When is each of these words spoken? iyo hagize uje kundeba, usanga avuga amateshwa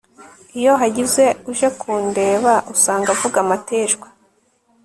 iyo 0.59 0.73
hagize 0.81 1.23
uje 1.51 1.67
kundeba, 1.79 2.53
usanga 2.73 3.07
avuga 3.15 3.37
amateshwa 3.45 4.07